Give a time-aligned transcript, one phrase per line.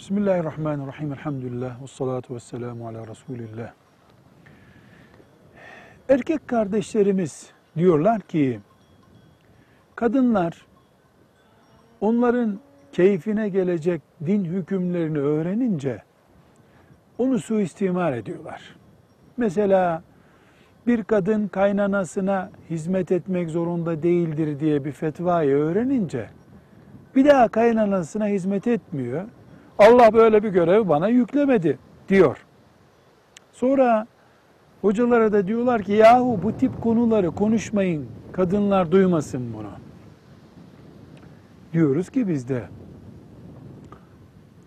[0.00, 1.12] Bismillahirrahmanirrahim.
[1.12, 1.82] Elhamdülillah.
[1.82, 3.72] Ve salatu ve selamu ala Resulillah.
[6.08, 8.60] Erkek kardeşlerimiz diyorlar ki,
[9.96, 10.66] kadınlar
[12.00, 12.58] onların
[12.92, 16.02] keyfine gelecek din hükümlerini öğrenince
[17.18, 18.76] onu suistimal ediyorlar.
[19.36, 20.02] Mesela
[20.86, 26.30] bir kadın kaynanasına hizmet etmek zorunda değildir diye bir fetvayı öğrenince
[27.14, 29.24] bir daha kaynanasına hizmet etmiyor.
[29.80, 32.46] Allah böyle bir görev bana yüklemedi diyor.
[33.52, 34.06] Sonra
[34.80, 38.06] hocalara da diyorlar ki yahu bu tip konuları konuşmayın.
[38.32, 39.70] Kadınlar duymasın bunu.
[41.72, 42.62] Diyoruz ki biz de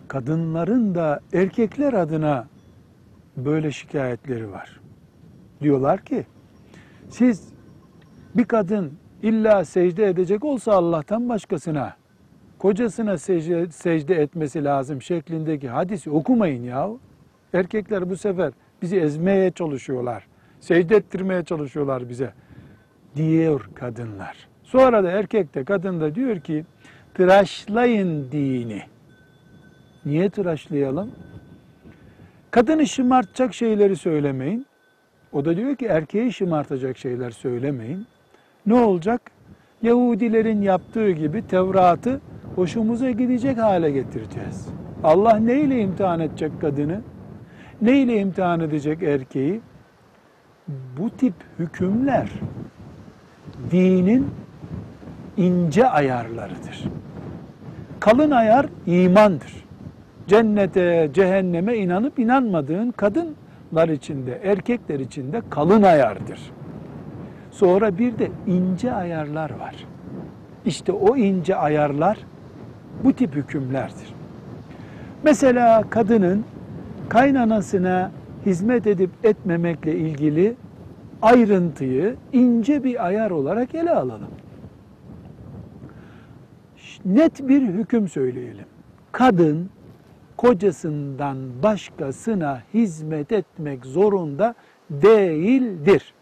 [0.08, 2.46] kadınların da erkekler adına
[3.36, 4.80] böyle şikayetleri var.
[5.60, 6.26] Diyorlar ki
[7.08, 7.48] siz
[8.34, 11.94] bir kadın illa secde edecek olsa Allah'tan başkasına
[12.64, 16.90] kocasına secde, secde etmesi lazım şeklindeki hadisi okumayın ya.
[17.52, 20.26] Erkekler bu sefer bizi ezmeye çalışıyorlar.
[20.60, 22.32] Secde ettirmeye çalışıyorlar bize.
[23.16, 24.48] Diyor kadınlar.
[24.62, 26.64] Sonra da erkek de kadın da diyor ki
[27.14, 28.82] tıraşlayın dini.
[30.04, 31.10] Niye tıraşlayalım?
[32.50, 34.66] Kadını şımartacak şeyleri söylemeyin.
[35.32, 38.06] O da diyor ki erkeği şımartacak şeyler söylemeyin.
[38.66, 39.30] Ne olacak?
[39.82, 42.20] Yahudilerin yaptığı gibi Tevrat'ı
[42.56, 44.68] hoşumuza gidecek hale getireceğiz.
[45.04, 47.00] Allah neyle imtihan edecek kadını?
[47.82, 49.60] Neyle imtihan edecek erkeği?
[50.98, 52.28] Bu tip hükümler
[53.70, 54.26] dinin
[55.36, 56.84] ince ayarlarıdır.
[58.00, 59.64] Kalın ayar imandır.
[60.26, 66.40] Cennete, cehenneme inanıp inanmadığın kadınlar içinde, erkekler içinde kalın ayardır.
[67.50, 69.74] Sonra bir de ince ayarlar var.
[70.64, 72.18] İşte o ince ayarlar
[73.04, 74.14] bu tip hükümlerdir.
[75.22, 76.44] Mesela kadının
[77.08, 78.10] kaynanasına
[78.46, 80.54] hizmet edip etmemekle ilgili
[81.22, 84.30] ayrıntıyı ince bir ayar olarak ele alalım.
[87.04, 88.64] Net bir hüküm söyleyelim.
[89.12, 89.70] Kadın
[90.36, 94.54] kocasından başkasına hizmet etmek zorunda
[94.90, 96.14] değildir.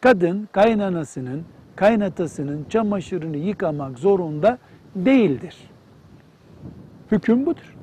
[0.00, 1.44] Kadın kaynanasının,
[1.76, 4.58] kaynatasının çamaşırını yıkamak zorunda
[4.96, 5.69] değildir.
[7.10, 7.76] Hüküm budur.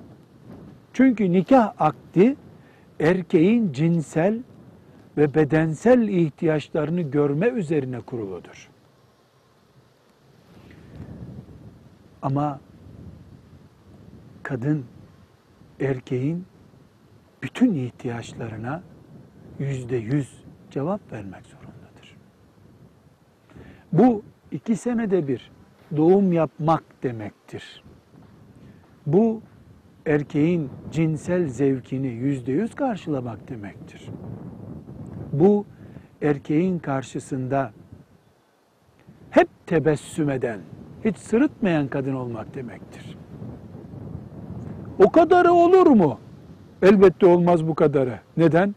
[0.93, 2.35] Çünkü nikah akdi
[2.99, 4.39] erkeğin cinsel
[5.17, 8.69] ve bedensel ihtiyaçlarını görme üzerine kuruludur.
[12.21, 12.59] Ama
[14.43, 14.85] kadın
[15.79, 16.45] erkeğin
[17.43, 18.83] bütün ihtiyaçlarına
[19.59, 22.17] yüzde yüz cevap vermek zorundadır.
[23.93, 25.51] Bu iki senede bir
[25.97, 27.83] doğum yapmak demektir.
[29.07, 29.41] Bu
[30.05, 34.09] erkeğin cinsel zevkini yüzde yüz karşılamak demektir.
[35.33, 35.65] Bu
[36.21, 37.71] erkeğin karşısında
[39.29, 40.59] hep tebessüm eden,
[41.05, 43.17] hiç sırıtmayan kadın olmak demektir.
[44.99, 46.19] O kadarı olur mu?
[46.81, 48.19] Elbette olmaz bu kadarı.
[48.37, 48.75] Neden?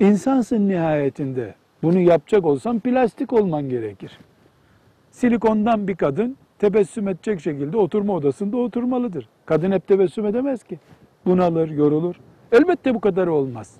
[0.00, 1.54] İnsansın nihayetinde.
[1.82, 4.18] Bunu yapacak olsan plastik olman gerekir.
[5.10, 9.28] Silikondan bir kadın tebessüm edecek şekilde oturma odasında oturmalıdır.
[9.46, 10.78] Kadın hep tebessüm edemez ki.
[11.26, 12.14] Bunalır, yorulur.
[12.52, 13.74] Elbette bu kadar olmaz.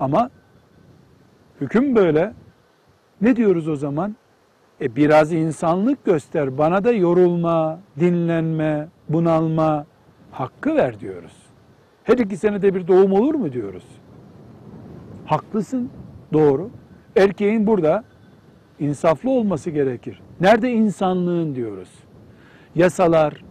[0.00, 0.30] Ama
[1.60, 2.32] hüküm böyle.
[3.20, 4.16] Ne diyoruz o zaman?
[4.80, 6.58] E biraz insanlık göster.
[6.58, 9.86] Bana da yorulma, dinlenme, bunalma
[10.30, 11.36] hakkı ver diyoruz.
[12.04, 13.84] Her iki senede bir doğum olur mu diyoruz.
[15.26, 15.90] Haklısın,
[16.32, 16.70] doğru.
[17.16, 18.04] Erkeğin burada
[18.82, 20.22] insaflı olması gerekir.
[20.40, 21.88] Nerede insanlığın diyoruz.
[22.74, 23.44] Yasalar,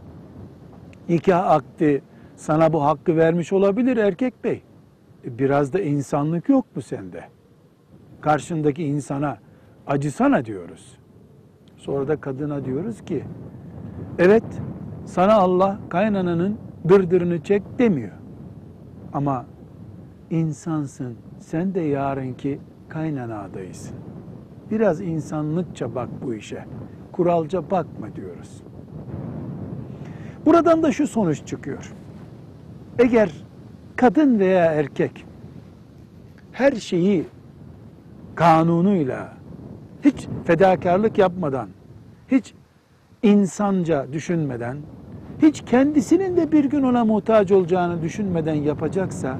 [1.09, 2.01] nikah akdi
[2.35, 4.63] sana bu hakkı vermiş olabilir erkek bey.
[5.25, 7.23] E, biraz da insanlık yok mu sende?
[8.21, 9.37] Karşındaki insana
[9.87, 10.97] acısana diyoruz.
[11.77, 13.23] Sonra da kadına diyoruz ki,
[14.19, 14.43] evet
[15.05, 16.57] sana Allah kaynananın
[16.89, 18.11] dırdırını çek demiyor.
[19.13, 19.45] Ama
[20.29, 22.59] insansın, sen de yarınki
[22.89, 24.10] kaynana adaysın.
[24.71, 26.65] Biraz insanlıkça bak bu işe.
[27.11, 28.63] Kuralca bakma diyoruz.
[30.45, 31.93] Buradan da şu sonuç çıkıyor.
[32.99, 33.31] Eğer
[33.95, 35.25] kadın veya erkek
[36.51, 37.25] her şeyi
[38.35, 39.33] kanunuyla
[40.05, 41.69] hiç fedakarlık yapmadan,
[42.27, 42.53] hiç
[43.23, 44.77] insanca düşünmeden,
[45.41, 49.37] hiç kendisinin de bir gün ona muhtaç olacağını düşünmeden yapacaksa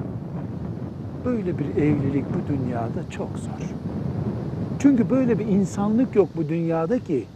[1.24, 3.74] böyle bir evlilik bu dünyada çok zor.
[4.82, 7.26] Çünkü böyle bir insanlık yok bu dünyada ki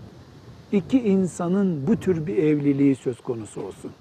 [0.72, 3.92] iki insanın bu tür bir evliliği söz konusu olsun.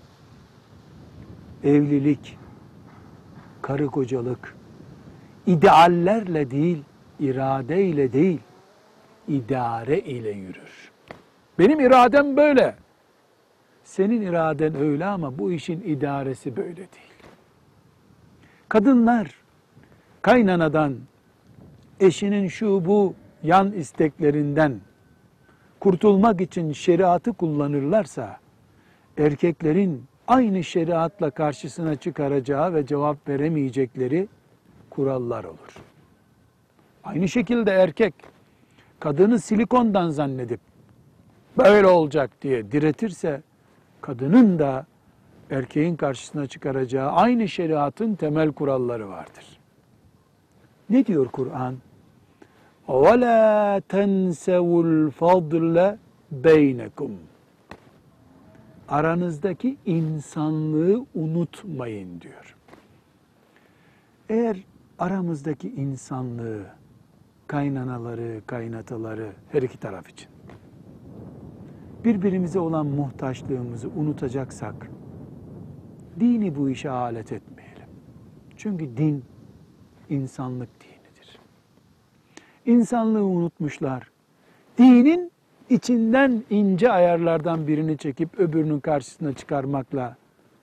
[1.63, 2.37] Evlilik
[3.61, 4.55] karı kocalık
[5.47, 6.83] ideallerle değil,
[7.19, 8.39] iradeyle değil,
[9.27, 10.91] idare ile yürür.
[11.59, 12.75] Benim iradem böyle.
[13.83, 17.15] Senin iraden öyle ama bu işin idaresi böyle değil.
[18.69, 19.35] Kadınlar
[20.21, 20.95] kaynanadan,
[21.99, 24.79] eşinin şu bu yan isteklerinden
[25.79, 28.37] kurtulmak için şeriatı kullanırlarsa,
[29.17, 34.27] erkeklerin aynı şeriatla karşısına çıkaracağı ve cevap veremeyecekleri
[34.89, 35.75] kurallar olur.
[37.03, 38.13] Aynı şekilde erkek
[38.99, 40.59] kadını silikondan zannedip
[41.57, 43.41] böyle olacak diye diretirse
[44.01, 44.85] kadının da
[45.51, 49.59] erkeğin karşısına çıkaracağı aynı şeriatın temel kuralları vardır.
[50.89, 51.75] Ne diyor Kur'an?
[52.88, 55.96] وَلَا تَنْسَوُ الْفَضْلَ
[56.42, 57.10] بَيْنَكُمْ
[58.88, 62.56] Aranızdaki insanlığı unutmayın diyor.
[64.28, 64.64] Eğer
[64.98, 66.62] aramızdaki insanlığı,
[67.46, 70.28] kaynanaları, kaynataları her iki taraf için
[72.04, 74.90] birbirimize olan muhtaçlığımızı unutacaksak
[76.20, 77.86] dini bu işe alet etmeyelim.
[78.56, 79.24] Çünkü din
[80.08, 80.93] insanlık dinidir.
[82.65, 84.11] İnsanlığı unutmuşlar.
[84.77, 85.31] Dinin
[85.69, 90.17] içinden ince ayarlardan birini çekip öbürünün karşısına çıkarmakla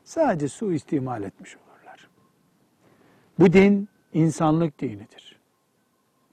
[0.05, 2.09] sadece su istimal etmiş olurlar.
[3.39, 5.39] Bu din insanlık dinidir.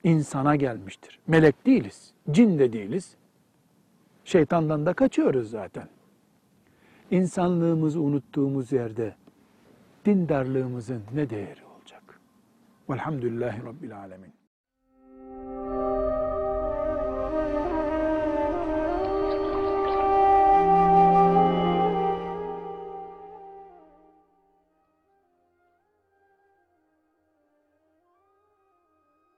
[0.03, 1.19] İnsana gelmiştir.
[1.27, 3.15] Melek değiliz, cin de değiliz.
[4.25, 5.87] Şeytandan da kaçıyoruz zaten.
[7.11, 9.15] İnsanlığımızı unuttuğumuz yerde
[10.05, 12.19] dindarlığımızın ne değeri olacak?
[12.89, 14.38] Velhamdülillahi Rabbil Alemin.